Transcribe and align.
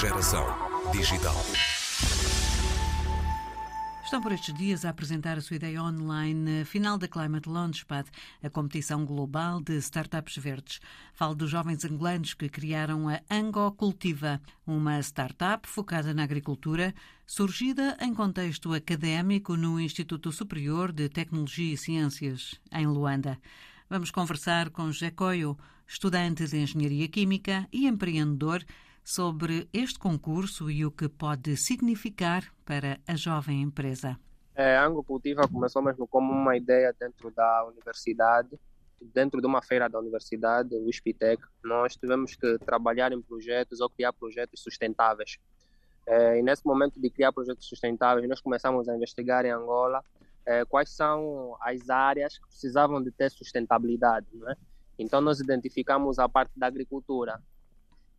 Geração 0.00 0.46
Digital. 0.92 1.36
Estão 4.02 4.22
por 4.22 4.32
estes 4.32 4.54
dias 4.54 4.86
a 4.86 4.88
apresentar 4.88 5.36
a 5.36 5.42
sua 5.42 5.56
ideia 5.56 5.82
online 5.82 6.64
final 6.64 6.96
da 6.96 7.06
Climate 7.06 7.46
Launchpad, 7.46 8.08
a 8.42 8.48
competição 8.48 9.04
global 9.04 9.60
de 9.60 9.76
startups 9.76 10.38
verdes. 10.38 10.80
Falo 11.12 11.34
dos 11.34 11.50
jovens 11.50 11.84
angolanos 11.84 12.32
que 12.32 12.48
criaram 12.48 13.10
a 13.10 13.20
Ango 13.30 13.70
Cultiva, 13.72 14.40
uma 14.66 14.98
startup 15.00 15.68
focada 15.68 16.14
na 16.14 16.22
agricultura, 16.22 16.94
surgida 17.26 17.94
em 18.00 18.14
contexto 18.14 18.72
académico 18.72 19.54
no 19.54 19.78
Instituto 19.78 20.32
Superior 20.32 20.92
de 20.92 21.10
Tecnologia 21.10 21.74
e 21.74 21.76
Ciências, 21.76 22.58
em 22.72 22.86
Luanda. 22.86 23.38
Vamos 23.90 24.10
conversar 24.10 24.70
com 24.70 24.90
José 24.90 25.10
Coio, 25.10 25.58
estudante 25.86 26.46
de 26.46 26.56
Engenharia 26.56 27.06
Química 27.06 27.68
e 27.70 27.86
empreendedor, 27.86 28.64
sobre 29.04 29.68
este 29.72 29.98
concurso 29.98 30.70
e 30.70 30.84
o 30.84 30.90
que 30.90 31.08
pode 31.08 31.56
significar 31.56 32.44
para 32.64 33.00
a 33.06 33.16
jovem 33.16 33.62
empresa. 33.62 34.18
É, 34.54 34.76
a 34.76 34.86
Ango 34.86 35.02
Cultiva 35.02 35.48
começou 35.48 35.82
mesmo 35.82 36.06
como 36.06 36.32
uma 36.32 36.56
ideia 36.56 36.94
dentro 36.98 37.30
da 37.30 37.64
universidade, 37.66 38.58
dentro 39.00 39.40
de 39.40 39.46
uma 39.46 39.62
feira 39.62 39.88
da 39.88 39.98
universidade, 39.98 40.74
o 40.74 40.88
ISPITEC. 40.88 41.42
Nós 41.64 41.96
tivemos 41.96 42.34
que 42.34 42.58
trabalhar 42.58 43.12
em 43.12 43.22
projetos 43.22 43.80
ou 43.80 43.88
criar 43.88 44.12
projetos 44.12 44.60
sustentáveis. 44.60 45.38
É, 46.06 46.38
e 46.38 46.42
nesse 46.42 46.66
momento 46.66 47.00
de 47.00 47.08
criar 47.10 47.32
projetos 47.32 47.66
sustentáveis, 47.66 48.28
nós 48.28 48.40
começamos 48.40 48.88
a 48.88 48.94
investigar 48.94 49.44
em 49.44 49.50
Angola 49.50 50.04
é, 50.44 50.64
quais 50.64 50.90
são 50.90 51.56
as 51.60 51.88
áreas 51.88 52.38
que 52.38 52.46
precisavam 52.46 53.02
de 53.02 53.10
ter 53.10 53.30
sustentabilidade. 53.30 54.26
Né? 54.32 54.56
Então, 54.98 55.20
nós 55.20 55.40
identificamos 55.40 56.18
a 56.18 56.28
parte 56.28 56.52
da 56.56 56.66
agricultura, 56.66 57.40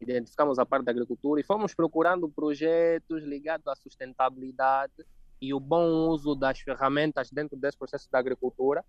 identificamos 0.02 0.57
a 0.57 0.66
parte 0.66 0.85
da 0.85 0.91
agricultura 0.91 1.39
e 1.39 1.44
fomos 1.44 1.73
procurando 1.73 2.27
projetos 2.27 3.23
ligados 3.23 3.67
à 3.67 3.75
sustentabilidade 3.75 5.05
e 5.39 5.53
o 5.53 5.59
bom 5.59 6.09
uso 6.09 6.35
das 6.35 6.59
ferramentas 6.59 7.30
dentro 7.31 7.58
desse 7.58 7.77
processo 7.77 8.09
da 8.11 8.19
agricultura, 8.19 8.83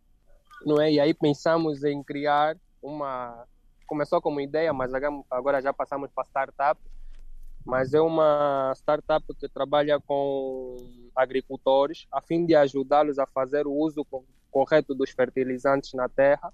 não 0.64 0.80
é? 0.80 0.92
E 0.92 1.00
aí 1.00 1.14
pensamos 1.14 1.84
em 1.84 2.02
criar 2.02 2.56
uma 2.82 3.46
começou 3.86 4.22
como 4.22 4.40
ideia, 4.40 4.72
mas 4.72 4.90
agora 5.30 5.60
já 5.60 5.72
passamos 5.72 6.10
para 6.10 6.24
startup, 6.24 6.80
mas 7.64 7.92
é 7.92 8.00
uma 8.00 8.72
startup 8.74 9.24
que 9.34 9.48
trabalha 9.48 10.00
com 10.00 10.76
agricultores 11.14 12.06
a 12.10 12.20
fim 12.22 12.46
de 12.46 12.54
ajudá-los 12.54 13.18
a 13.18 13.26
fazer 13.26 13.66
o 13.66 13.72
uso 13.72 14.06
correto 14.50 14.94
dos 14.94 15.10
fertilizantes 15.10 15.92
na 15.92 16.08
terra 16.08 16.52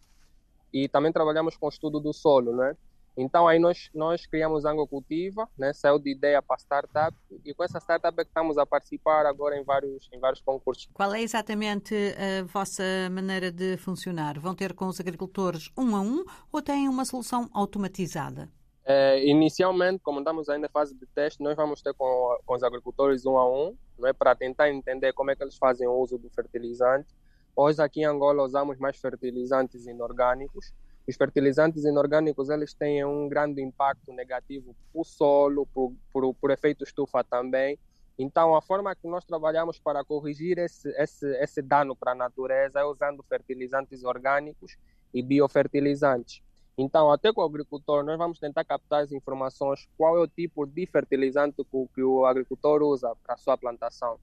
e 0.72 0.88
também 0.88 1.12
trabalhamos 1.12 1.56
com 1.56 1.66
o 1.66 1.68
estudo 1.68 2.00
do 2.00 2.12
solo, 2.12 2.54
né? 2.54 2.76
Então 3.20 3.48
aí 3.48 3.58
nós, 3.58 3.90
nós 3.92 4.24
criamos 4.26 4.64
a 4.64 4.72
Cultiva, 4.86 5.48
né? 5.58 5.72
saiu 5.72 5.98
de 5.98 6.08
ideia 6.08 6.40
para 6.40 6.56
startup 6.56 7.16
e 7.44 7.52
com 7.52 7.64
essa 7.64 7.80
startup 7.80 8.14
é 8.20 8.22
que 8.22 8.30
estamos 8.30 8.56
a 8.56 8.64
participar 8.64 9.26
agora 9.26 9.58
em 9.58 9.64
vários, 9.64 10.08
em 10.12 10.20
vários 10.20 10.40
concursos. 10.40 10.88
Qual 10.94 11.12
é 11.12 11.20
exatamente 11.20 11.94
a 11.94 12.44
vossa 12.44 12.84
maneira 13.10 13.50
de 13.50 13.76
funcionar? 13.76 14.38
Vão 14.38 14.54
ter 14.54 14.72
com 14.72 14.86
os 14.86 15.00
agricultores 15.00 15.68
um 15.76 15.96
a 15.96 16.00
um 16.00 16.24
ou 16.52 16.62
têm 16.62 16.88
uma 16.88 17.04
solução 17.04 17.50
automatizada? 17.52 18.48
É, 18.84 19.26
inicialmente, 19.26 19.98
como 19.98 20.20
estamos 20.20 20.48
ainda 20.48 20.68
em 20.68 20.70
fase 20.70 20.94
de 20.94 21.04
teste, 21.06 21.42
nós 21.42 21.56
vamos 21.56 21.82
ter 21.82 21.92
com, 21.94 22.38
com 22.46 22.54
os 22.54 22.62
agricultores 22.62 23.26
um 23.26 23.36
a 23.36 23.46
um, 23.46 23.76
né, 23.98 24.12
para 24.12 24.32
tentar 24.36 24.70
entender 24.70 25.12
como 25.12 25.32
é 25.32 25.36
que 25.36 25.42
eles 25.42 25.56
fazem 25.56 25.88
o 25.88 25.92
uso 25.92 26.16
do 26.16 26.30
fertilizante. 26.30 27.08
Hoje 27.56 27.82
aqui 27.82 28.00
em 28.00 28.04
Angola 28.04 28.44
usamos 28.44 28.78
mais 28.78 28.96
fertilizantes 28.96 29.86
inorgânicos, 29.86 30.72
os 31.08 31.16
fertilizantes 31.16 31.84
inorgânicos 31.84 32.50
eles 32.50 32.74
têm 32.74 33.02
um 33.02 33.28
grande 33.28 33.62
impacto 33.62 34.12
negativo 34.12 34.76
para 34.92 35.00
o 35.00 35.04
solo, 35.04 35.66
por, 35.66 35.94
por 36.34 36.50
efeito 36.50 36.84
estufa 36.84 37.24
também. 37.24 37.78
Então, 38.18 38.54
a 38.54 38.60
forma 38.60 38.94
que 38.94 39.08
nós 39.08 39.24
trabalhamos 39.24 39.78
para 39.78 40.04
corrigir 40.04 40.58
esse, 40.58 40.90
esse, 41.00 41.26
esse 41.42 41.62
dano 41.62 41.96
para 41.96 42.12
a 42.12 42.14
natureza 42.14 42.80
é 42.80 42.84
usando 42.84 43.22
fertilizantes 43.22 44.04
orgânicos 44.04 44.76
e 45.14 45.22
biofertilizantes. 45.22 46.42
Então, 46.76 47.10
até 47.10 47.32
com 47.32 47.40
o 47.40 47.44
agricultor, 47.44 48.04
nós 48.04 48.18
vamos 48.18 48.38
tentar 48.38 48.64
captar 48.64 49.04
as 49.04 49.12
informações, 49.12 49.88
qual 49.96 50.16
é 50.16 50.20
o 50.20 50.28
tipo 50.28 50.66
de 50.66 50.84
fertilizante 50.86 51.64
que 51.94 52.02
o 52.02 52.26
agricultor 52.26 52.82
usa 52.82 53.16
para 53.24 53.34
a 53.34 53.38
sua 53.38 53.56
plantação. 53.56 54.18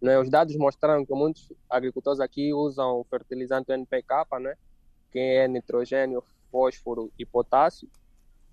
Né? 0.00 0.18
Os 0.18 0.30
dados 0.30 0.56
mostraram 0.56 1.04
que 1.04 1.12
muitos 1.12 1.52
agricultores 1.68 2.18
aqui 2.18 2.54
usam 2.54 3.04
fertilizante 3.10 3.70
NPK, 3.72 4.24
né? 4.40 4.54
Que 5.10 5.18
é 5.18 5.48
nitrogênio, 5.48 6.22
fósforo 6.50 7.10
e 7.18 7.24
potássio, 7.24 7.88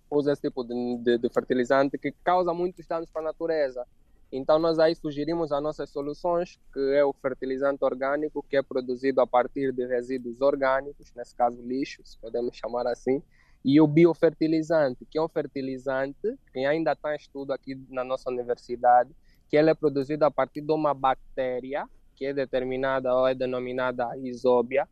usa 0.10 0.32
esse 0.32 0.42
tipo 0.44 0.64
de, 0.64 0.98
de, 0.98 1.18
de 1.18 1.30
fertilizante 1.30 1.98
que 1.98 2.12
causa 2.24 2.54
muitos 2.54 2.86
danos 2.86 3.10
para 3.10 3.22
a 3.22 3.26
natureza. 3.26 3.86
Então 4.32 4.60
nós 4.60 4.78
aí 4.78 4.94
sugerimos 4.94 5.52
as 5.52 5.64
nossas 5.64 5.90
soluções, 5.90 6.60
que 6.74 6.80
é 6.94 7.04
o 7.04 7.14
fertilizante 7.14 7.84
orgânico, 7.84 8.44
que 8.50 8.58
é 8.58 8.62
produzido 8.62 9.22
a 9.22 9.28
partir 9.28 9.72
de 9.72 9.86
resíduos 9.88 10.42
orgânicos, 10.42 11.14
nesse 11.16 11.34
caso 11.34 11.62
lixos, 11.62 12.18
podemos 12.22 12.56
chamar 12.56 12.88
assim, 12.88 13.22
e 13.64 13.80
o 13.82 13.88
biofertilizante, 13.88 15.06
que 15.06 15.18
é 15.18 15.22
um 15.22 15.30
fertilizante 15.30 16.38
que 16.54 16.60
ainda 16.66 16.92
está 16.92 17.14
em 17.14 17.18
estudo 17.18 17.54
aqui 17.54 17.76
na 17.90 18.04
nossa 18.04 18.30
universidade, 18.30 19.12
que 19.50 19.56
ele 19.56 19.70
é 19.70 19.74
produzido 19.74 20.26
a 20.26 20.32
partir 20.32 20.62
de 20.62 20.72
uma 20.74 20.94
bactéria 20.94 21.88
que 22.16 22.26
é 22.26 22.34
determinada 22.34 23.14
ou 23.14 23.28
é 23.28 23.36
denominada 23.36 24.10
isóbia, 24.18 24.88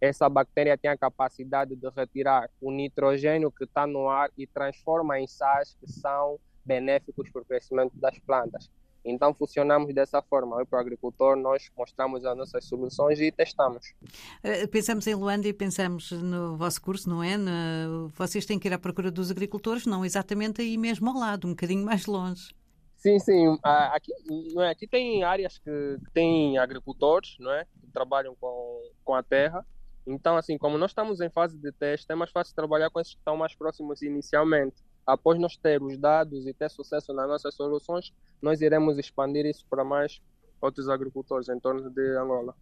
essa 0.00 0.28
bactéria 0.28 0.78
tem 0.78 0.90
a 0.90 0.96
capacidade 0.96 1.76
de 1.76 1.88
retirar 1.90 2.48
o 2.60 2.70
nitrogênio 2.70 3.52
que 3.52 3.64
está 3.64 3.86
no 3.86 4.08
ar 4.08 4.30
e 4.36 4.46
transforma 4.46 5.20
em 5.20 5.26
sais 5.26 5.76
que 5.78 5.90
são 5.90 6.38
benéficos 6.64 7.30
para 7.30 7.42
o 7.42 7.44
crescimento 7.44 7.92
das 7.94 8.18
plantas. 8.20 8.70
Então 9.04 9.32
funcionamos 9.32 9.94
dessa 9.94 10.20
forma. 10.22 10.64
para 10.66 10.78
o 10.78 10.80
agricultor, 10.80 11.36
nós 11.36 11.70
mostramos 11.76 12.24
as 12.24 12.36
nossas 12.36 12.64
soluções 12.66 13.18
e 13.18 13.32
testamos. 13.32 13.94
Eh, 14.42 14.66
pensamos 14.66 15.06
em 15.06 15.14
Luanda 15.14 15.48
e 15.48 15.54
pensamos 15.54 16.12
no 16.12 16.56
vosso 16.56 16.82
curso, 16.82 17.08
não 17.08 17.22
é? 17.22 17.36
Vocês 18.14 18.44
têm 18.44 18.58
que 18.58 18.68
ir 18.68 18.74
à 18.74 18.78
procura 18.78 19.10
dos 19.10 19.30
agricultores, 19.30 19.86
não 19.86 20.04
exatamente 20.04 20.60
aí 20.60 20.76
mesmo 20.76 21.08
ao 21.08 21.16
lado, 21.16 21.46
um 21.46 21.50
bocadinho 21.50 21.84
mais 21.84 22.06
longe. 22.06 22.54
Sim, 22.96 23.18
sim. 23.18 23.58
Aqui, 23.62 24.12
não 24.52 24.62
é? 24.62 24.70
Aqui 24.70 24.86
tem 24.86 25.24
áreas 25.24 25.58
que 25.58 25.96
têm 26.12 26.58
agricultores, 26.58 27.36
não 27.40 27.50
é? 27.52 27.64
Que 27.64 27.90
trabalham 27.90 28.36
com, 28.38 28.82
com 29.02 29.14
a 29.14 29.22
terra 29.22 29.64
então, 30.06 30.36
assim, 30.36 30.56
como 30.58 30.78
nós 30.78 30.90
estamos 30.90 31.20
em 31.20 31.30
fase 31.30 31.56
de 31.56 31.72
teste, 31.72 32.10
é 32.10 32.14
mais 32.14 32.30
fácil 32.30 32.54
trabalhar 32.54 32.90
com 32.90 33.00
esses 33.00 33.14
que 33.14 33.20
estão 33.20 33.36
mais 33.36 33.54
próximos 33.54 34.02
inicialmente. 34.02 34.82
Após 35.06 35.38
nós 35.38 35.56
ter 35.56 35.82
os 35.82 35.98
dados 35.98 36.46
e 36.46 36.54
ter 36.54 36.70
sucesso 36.70 37.12
nas 37.12 37.28
nossas 37.28 37.54
soluções, 37.54 38.12
nós 38.40 38.60
iremos 38.60 38.98
expandir 38.98 39.46
isso 39.46 39.64
para 39.68 39.84
mais 39.84 40.20
outros 40.60 40.88
agricultores 40.88 41.48
em 41.48 41.58
torno 41.58 41.90
de 41.90 42.16
Angola. 42.16 42.54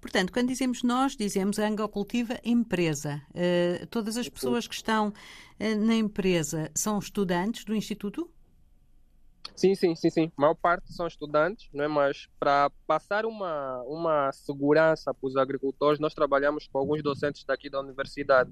Portanto, 0.00 0.32
quando 0.32 0.48
dizemos 0.48 0.82
nós, 0.82 1.16
dizemos 1.16 1.58
a 1.58 1.66
Angola 1.66 1.88
Cultiva 1.88 2.38
Empresa. 2.44 3.22
Uh, 3.30 3.86
todas 3.86 4.16
as 4.16 4.28
pessoas 4.28 4.66
que 4.66 4.74
estão 4.74 5.08
uh, 5.08 5.84
na 5.86 5.94
empresa 5.94 6.70
são 6.74 6.98
estudantes 6.98 7.64
do 7.64 7.74
Instituto? 7.74 8.28
Sim, 9.60 9.74
sim, 9.74 9.94
sim, 9.94 10.08
sim. 10.08 10.32
A 10.38 10.40
maior 10.40 10.54
parte 10.54 10.90
são 10.90 11.06
estudantes, 11.06 11.68
não 11.74 11.84
é? 11.84 11.88
mas 11.88 12.26
para 12.38 12.70
passar 12.86 13.26
uma, 13.26 13.82
uma 13.82 14.32
segurança 14.32 15.12
para 15.12 15.28
os 15.28 15.36
agricultores, 15.36 16.00
nós 16.00 16.14
trabalhamos 16.14 16.66
com 16.66 16.78
alguns 16.78 17.02
docentes 17.02 17.44
daqui 17.44 17.68
da 17.68 17.78
universidade. 17.78 18.50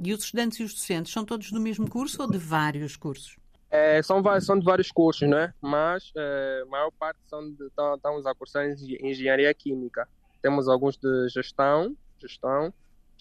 E 0.00 0.12
os 0.12 0.22
estudantes 0.22 0.60
e 0.60 0.62
os 0.62 0.72
docentes 0.72 1.12
são 1.12 1.24
todos 1.24 1.50
do 1.50 1.60
mesmo 1.60 1.90
curso 1.90 2.22
ou 2.22 2.30
de 2.30 2.38
vários 2.38 2.94
cursos? 2.94 3.36
É, 3.68 4.00
são, 4.00 4.22
são 4.40 4.56
de 4.56 4.64
vários 4.64 4.92
cursos, 4.92 5.28
né? 5.28 5.52
mas 5.60 6.12
é, 6.16 6.62
a 6.62 6.70
maior 6.70 6.92
parte 6.92 7.18
são 7.26 7.50
de, 7.50 7.66
estamos 7.66 8.24
a 8.24 8.32
cursar 8.32 8.64
engenharia 9.02 9.52
química. 9.52 10.08
Temos 10.40 10.68
alguns 10.68 10.96
de 10.96 11.28
gestão, 11.30 11.96
gestão 12.20 12.72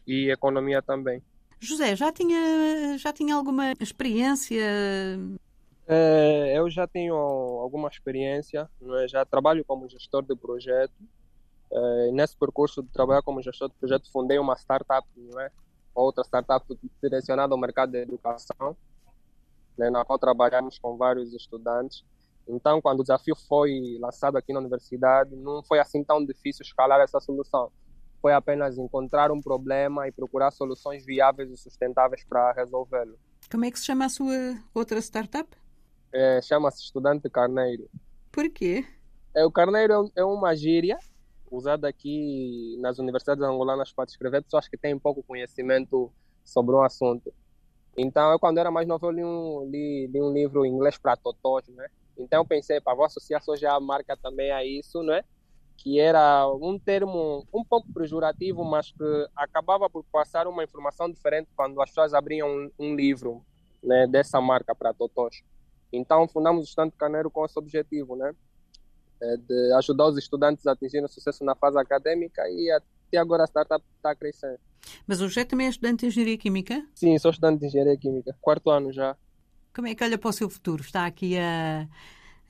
e 0.06 0.30
economia 0.30 0.84
também. 0.84 1.20
José, 1.60 1.96
já 1.96 2.12
tinha, 2.12 2.96
já 3.00 3.12
tinha 3.12 3.34
alguma 3.34 3.72
experiência 3.80 4.62
é, 5.88 6.58
eu 6.58 6.70
já 6.70 6.88
tenho 6.88 7.16
alguma 7.16 7.90
experiência, 7.90 8.70
é? 9.02 9.08
já 9.08 9.26
trabalho 9.26 9.66
como 9.66 9.90
gestor 9.90 10.24
de 10.24 10.36
projeto. 10.36 10.94
É, 11.72 12.12
nesse 12.12 12.38
percurso 12.38 12.84
de 12.84 12.90
trabalhar 12.90 13.22
como 13.22 13.42
gestor 13.42 13.68
de 13.70 13.76
projeto, 13.76 14.12
fundei 14.12 14.38
uma 14.38 14.56
startup, 14.56 15.08
é? 15.40 15.52
outra 15.94 16.24
startup 16.24 16.66
direcionada 17.02 17.54
ao 17.54 17.60
mercado 17.60 17.92
da 17.92 18.00
educação, 18.00 18.78
né? 19.78 19.90
na 19.90 20.06
qual 20.06 20.18
trabalhamos 20.18 20.78
com 20.80 20.96
vários 20.96 21.34
estudantes. 21.34 22.04
Então, 22.48 22.82
quando 22.82 23.00
o 23.00 23.04
desafio 23.04 23.36
foi 23.36 23.98
lançado 24.00 24.38
aqui 24.38 24.54
na 24.54 24.60
universidade, 24.60 25.36
não 25.36 25.64
foi 25.64 25.80
assim 25.80 26.04
tão 26.04 26.24
difícil 26.26 26.64
escalar 26.64 27.00
essa 27.02 27.20
solução. 27.20 27.72
Foi 28.22 28.34
apenas 28.34 28.78
encontrar 28.78 29.32
um 29.32 29.42
problema 29.42 30.08
e 30.08 30.12
procurar 30.12 30.52
soluções 30.52 31.06
viáveis 31.06 31.50
e 31.52 31.58
sustentáveis 31.58 32.24
para 32.24 32.54
resolvê-lo. 32.54 33.18
Como 33.50 33.66
é 33.66 33.72
que 33.72 33.80
se 33.80 33.86
chama 33.86 34.06
a 34.06 34.10
sua 34.10 34.34
outra 34.74 35.00
startup? 35.00 35.63
É, 36.14 36.42
chama-se 36.42 36.84
estudante 36.84 37.30
carneiro. 37.30 37.90
Por 38.32 38.50
quê? 38.50 38.86
É, 39.36 39.44
o 39.46 39.52
carneiro 39.52 40.12
é, 40.16 40.22
é 40.22 40.24
uma 40.24 40.56
gíria 40.56 40.98
usada 41.52 41.88
aqui 41.88 42.78
nas 42.80 43.00
universidades 43.00 43.44
angolanas 43.44 43.92
para 43.92 44.06
descrever 44.06 44.44
pessoas 44.44 44.68
que 44.68 44.78
têm 44.78 44.98
pouco 44.98 45.24
conhecimento 45.24 46.12
sobre 46.44 46.76
um 46.76 46.82
assunto. 46.82 47.34
Então, 47.98 48.32
eu 48.32 48.40
quando 48.40 48.58
era 48.58 48.72
mais 48.72 48.88
novo, 48.88 49.06
eu 49.08 49.12
li 49.12 49.24
um, 49.24 49.70
li, 49.70 50.08
li 50.08 50.22
um 50.22 50.34
livro 50.34 50.66
em 50.66 50.74
inglês 50.74 50.98
para 50.98 51.16
totós, 51.16 51.68
né? 51.68 51.88
Então 52.18 52.42
eu 52.42 52.46
pensei, 52.46 52.80
pá, 52.80 52.94
vou 52.94 53.06
associar 53.06 53.42
já 53.58 53.76
a 53.76 53.80
marca 53.80 54.16
também 54.16 54.52
a 54.52 54.64
isso, 54.64 55.02
não 55.04 55.14
é? 55.14 55.24
Que 55.78 56.00
era 56.00 56.48
um 56.48 56.78
termo 56.78 57.46
um 57.54 57.64
pouco 57.64 57.92
pejorativo, 57.92 58.64
mas 58.64 58.92
que 58.92 59.28
acabava 59.36 59.90
por 59.90 60.04
passar 60.12 60.48
uma 60.48 60.64
informação 60.64 61.10
diferente 61.10 61.50
quando 61.56 61.82
as 61.82 61.90
pessoas 61.90 62.14
abriam 62.14 62.48
um, 62.48 62.72
um 62.80 62.96
livro 62.96 63.44
né, 63.84 64.08
dessa 64.08 64.40
marca 64.40 64.76
para 64.76 64.94
Totós. 64.94 65.44
Então 65.94 66.28
fundamos 66.28 66.66
o 66.66 66.68
Estante 66.68 66.96
Caneiro 66.98 67.30
com 67.30 67.46
esse 67.46 67.58
objetivo, 67.58 68.16
né? 68.16 68.34
É 69.22 69.38
de 69.38 69.74
ajudar 69.74 70.08
os 70.08 70.18
estudantes 70.18 70.66
a 70.66 70.72
atingirem 70.72 71.08
sucesso 71.08 71.46
na 71.46 71.56
fase 71.56 71.78
acadêmica 71.78 72.42
e 72.50 72.72
até 72.72 73.18
agora 73.18 73.44
a 73.44 73.48
startup 73.48 73.86
está 73.96 74.16
crescendo. 74.16 74.60
Mas 75.08 75.22
o 75.22 75.28
José 75.28 75.46
também 75.46 75.68
é 75.68 75.70
estudante 75.70 76.02
de 76.02 76.08
Engenharia 76.08 76.38
Química? 76.38 76.86
Sim, 76.96 77.18
sou 77.20 77.32
estudante 77.32 77.60
de 77.60 77.68
Engenharia 77.68 77.96
Química, 77.96 78.36
quarto 78.42 78.70
ano 78.70 78.92
já. 78.92 79.16
Como 79.74 79.88
é 79.88 79.96
que 79.96 80.04
olha 80.04 80.18
para 80.18 80.30
o 80.30 80.34
seu 80.34 80.50
futuro? 80.50 80.82
Está 80.82 81.06
aqui 81.06 81.38
a, 81.38 81.88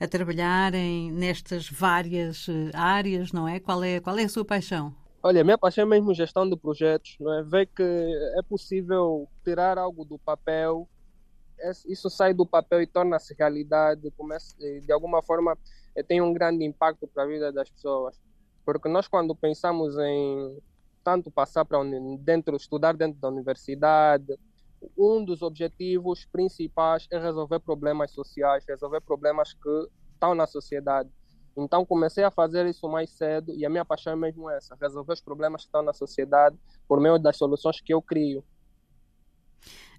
a 0.00 0.08
trabalhar 0.08 0.74
em, 0.74 1.12
nestas 1.12 1.68
várias 1.68 2.48
eh, 2.48 2.70
áreas, 2.74 3.32
não 3.32 3.46
é? 3.46 3.60
Qual, 3.60 3.82
é? 3.84 4.00
qual 4.00 4.18
é 4.18 4.24
a 4.24 4.28
sua 4.28 4.44
paixão? 4.44 4.94
Olha, 5.22 5.42
minha 5.42 5.56
paixão 5.56 5.84
é 5.84 5.86
mesmo 5.86 6.12
gestão 6.12 6.48
de 6.48 6.56
projetos, 6.56 7.16
não 7.18 7.32
é? 7.32 7.42
Ver 7.42 7.66
que 7.66 7.82
é 7.82 8.42
possível 8.42 9.26
tirar 9.42 9.78
algo 9.78 10.04
do 10.04 10.18
papel, 10.18 10.86
isso 11.86 12.10
sai 12.10 12.34
do 12.34 12.46
papel 12.46 12.82
e 12.82 12.86
torna-se 12.86 13.34
realidade, 13.34 14.10
começa, 14.12 14.56
de 14.58 14.92
alguma 14.92 15.22
forma 15.22 15.56
eh, 15.94 16.02
tem 16.02 16.20
um 16.20 16.32
grande 16.32 16.64
impacto 16.64 17.06
para 17.06 17.22
a 17.22 17.26
vida 17.26 17.52
das 17.52 17.70
pessoas. 17.70 18.20
Porque 18.64 18.88
nós 18.88 19.08
quando 19.08 19.34
pensamos 19.34 19.96
em 19.98 20.58
tanto 21.02 21.30
passar 21.30 21.64
para 21.64 21.78
dentro, 22.20 22.56
estudar 22.56 22.96
dentro 22.96 23.20
da 23.20 23.28
universidade, 23.28 24.38
um 24.96 25.24
dos 25.24 25.42
objetivos 25.42 26.24
principais 26.26 27.06
é 27.10 27.18
resolver 27.18 27.60
problemas 27.60 28.10
sociais, 28.10 28.64
resolver 28.66 29.00
problemas 29.00 29.52
que 29.52 29.88
estão 30.12 30.34
na 30.34 30.46
sociedade. 30.46 31.10
Então 31.56 31.86
comecei 31.86 32.24
a 32.24 32.30
fazer 32.30 32.66
isso 32.66 32.88
mais 32.88 33.10
cedo 33.10 33.52
e 33.52 33.64
a 33.64 33.70
minha 33.70 33.84
paixão 33.84 34.12
é 34.12 34.16
mesmo 34.16 34.50
essa, 34.50 34.76
resolver 34.80 35.12
os 35.12 35.20
problemas 35.20 35.62
que 35.62 35.68
estão 35.68 35.82
na 35.82 35.92
sociedade 35.92 36.56
por 36.88 37.00
meio 37.00 37.18
das 37.18 37.36
soluções 37.36 37.80
que 37.80 37.94
eu 37.94 38.02
crio. 38.02 38.44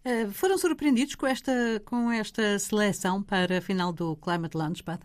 Uh, 0.05 0.29
foram 0.31 0.55
surpreendidos 0.55 1.15
com 1.15 1.25
esta, 1.25 1.51
com 1.83 2.11
esta 2.11 2.59
seleção 2.59 3.23
para 3.23 3.57
a 3.57 3.61
final 3.61 3.91
do 3.91 4.15
Climate 4.17 4.55
Launchpad? 4.55 5.01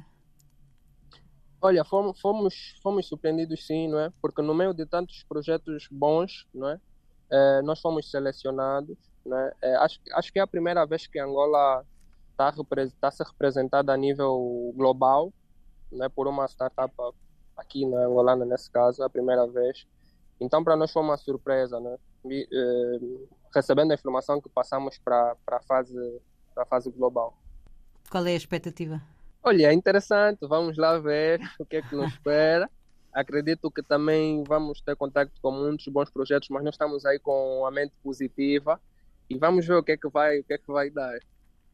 Olha, 1.62 1.82
fomos, 1.84 2.20
fomos, 2.20 2.78
fomos 2.82 3.06
surpreendidos 3.08 3.66
sim, 3.66 3.88
não 3.88 3.98
é? 3.98 4.12
Porque 4.20 4.42
no 4.42 4.54
meio 4.54 4.74
de 4.74 4.84
tantos 4.84 5.24
projetos 5.24 5.88
bons, 5.90 6.46
não 6.54 6.68
é? 6.68 6.80
é 7.30 7.62
nós 7.62 7.80
fomos 7.80 8.10
selecionados, 8.10 8.98
não 9.24 9.38
é? 9.38 9.52
é? 9.62 9.76
acho, 9.76 10.00
acho 10.12 10.30
que 10.32 10.38
é 10.38 10.42
a 10.42 10.46
primeira 10.46 10.84
vez 10.84 11.06
que 11.06 11.18
Angola 11.18 11.82
está 12.32 12.52
tá 13.00 13.10
se 13.10 13.22
representada 13.22 13.92
a 13.94 13.96
nível 13.96 14.72
global, 14.76 15.32
né? 15.90 16.10
Por 16.10 16.26
uma 16.26 16.46
startup 16.46 16.94
aqui 17.56 17.86
na 17.86 18.04
Angolana, 18.04 18.44
nesse 18.44 18.70
caso, 18.70 19.02
é 19.02 19.06
a 19.06 19.10
primeira 19.10 19.46
vez. 19.46 19.86
Então, 20.38 20.62
para 20.62 20.76
nós 20.76 20.92
foi 20.92 21.02
uma 21.02 21.16
surpresa, 21.16 21.80
né? 21.80 21.96
Recebendo 23.54 23.90
a 23.92 23.94
informação 23.94 24.40
que 24.40 24.48
passamos 24.48 24.98
para 24.98 25.36
a 25.46 25.60
fase, 25.62 26.20
fase 26.68 26.90
global. 26.90 27.36
Qual 28.10 28.26
é 28.26 28.30
a 28.30 28.36
expectativa? 28.36 29.02
Olha, 29.42 29.68
é 29.68 29.72
interessante, 29.72 30.46
vamos 30.46 30.76
lá 30.76 30.98
ver 30.98 31.40
o 31.58 31.64
que 31.64 31.76
é 31.76 31.82
que 31.82 31.96
nos 31.96 32.12
espera. 32.12 32.70
Acredito 33.12 33.70
que 33.70 33.82
também 33.82 34.44
vamos 34.44 34.80
ter 34.80 34.94
contato 34.94 35.32
com 35.42 35.50
muitos 35.50 35.86
bons 35.88 36.10
projetos, 36.10 36.48
mas 36.50 36.62
nós 36.62 36.74
estamos 36.74 37.04
aí 37.04 37.18
com 37.18 37.66
a 37.66 37.70
mente 37.70 37.92
positiva 38.02 38.80
e 39.28 39.36
vamos 39.38 39.66
ver 39.66 39.74
o 39.74 39.82
que 39.82 39.92
é 39.92 39.96
que 39.96 40.08
vai, 40.08 40.40
o 40.40 40.44
que 40.44 40.52
é 40.52 40.58
que 40.58 40.70
vai 40.70 40.90
dar. 40.90 41.18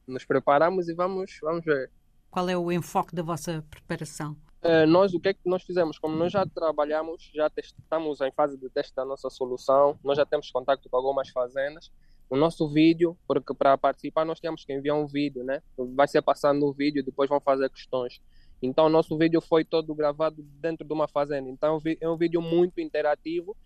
Nos 0.06 0.24
preparamos 0.24 0.88
e 0.88 0.94
vamos, 0.94 1.38
vamos 1.42 1.64
ver. 1.64 1.90
Qual 2.36 2.50
é 2.50 2.54
o 2.54 2.70
enfoque 2.70 3.14
da 3.14 3.22
vossa 3.22 3.64
preparação? 3.70 4.36
É, 4.60 4.84
nós 4.84 5.14
o 5.14 5.18
que 5.18 5.30
é 5.30 5.32
que 5.32 5.48
nós 5.48 5.62
fizemos? 5.62 5.98
Como 5.98 6.14
nós 6.14 6.30
já 6.30 6.44
trabalhamos, 6.44 7.30
já 7.34 7.50
estamos 7.56 8.20
em 8.20 8.30
fase 8.30 8.58
de 8.58 8.68
teste 8.68 8.94
da 8.94 9.06
nossa 9.06 9.30
solução, 9.30 9.98
nós 10.04 10.18
já 10.18 10.26
temos 10.26 10.50
contato 10.50 10.86
com 10.86 10.96
algumas 10.98 11.30
fazendas 11.30 11.90
o 12.28 12.36
nosso 12.36 12.68
vídeo, 12.68 13.16
porque 13.26 13.54
para 13.54 13.78
participar 13.78 14.26
nós 14.26 14.38
temos 14.38 14.66
que 14.66 14.74
enviar 14.74 14.98
um 14.98 15.06
vídeo, 15.06 15.42
né? 15.44 15.62
Vai 15.94 16.06
ser 16.06 16.20
passando 16.20 16.66
o 16.66 16.74
vídeo, 16.74 17.02
depois 17.02 17.30
vão 17.30 17.40
fazer 17.40 17.70
questões. 17.70 18.20
Então, 18.60 18.84
o 18.84 18.90
nosso 18.90 19.16
vídeo 19.16 19.40
foi 19.40 19.64
todo 19.64 19.94
gravado 19.94 20.42
dentro 20.60 20.86
de 20.86 20.92
uma 20.92 21.08
fazenda. 21.08 21.48
Então, 21.48 21.80
é 21.98 22.06
um 22.06 22.18
vídeo 22.18 22.42
muito 22.42 22.82
interativo 22.82 23.56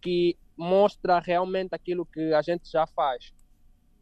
que 0.00 0.34
mostra 0.56 1.18
realmente 1.18 1.74
aquilo 1.74 2.06
que 2.06 2.32
a 2.32 2.40
gente 2.40 2.72
já 2.72 2.86
faz. 2.86 3.34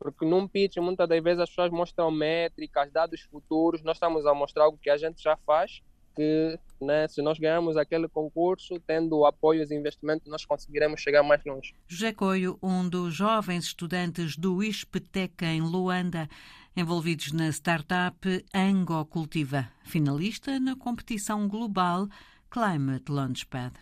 Porque 0.03 0.27
num 0.27 0.49
pitch, 0.49 0.77
muitas 0.79 1.09
das 1.09 1.23
vezes 1.23 1.41
as 1.41 1.49
pessoas 1.49 1.71
mostram 1.71 2.11
métricas, 2.11 2.91
dados 2.91 3.21
futuros, 3.23 3.83
nós 3.83 3.97
estamos 3.97 4.27
a 4.27 4.35
mostrar 4.35 4.65
algo 4.65 4.79
que 4.79 4.91
a 4.91 4.97
gente 4.97 5.23
já 5.23 5.37
faz 5.37 5.83
que 6.15 6.59
né, 6.81 7.09
se 7.09 7.23
nós 7.23 7.39
ganharmos 7.39 7.77
aquele 7.77 8.09
concurso, 8.09 8.79
tendo 8.87 9.25
apoios 9.25 9.71
e 9.71 9.75
investimentos, 9.75 10.29
nós 10.29 10.45
conseguiremos 10.45 11.01
chegar 11.01 11.23
mais 11.23 11.43
longe. 11.45 11.75
José 11.87 12.13
Coio, 12.13 12.59
um 12.63 12.89
dos 12.89 13.15
jovens 13.15 13.65
estudantes 13.65 14.37
do 14.37 14.63
ISPTEC 14.63 15.45
em 15.45 15.61
Luanda, 15.61 16.29
envolvidos 16.77 17.33
na 17.33 17.49
startup 17.49 18.19
Ango 18.55 19.05
Cultiva, 19.07 19.69
finalista 19.85 20.59
na 20.59 20.77
competição 20.77 21.49
global 21.49 22.09
Climate 22.51 23.11
Launchpad. 23.11 23.73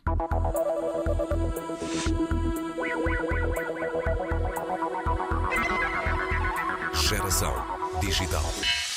Geração 7.11 7.53
Digital. 8.01 8.90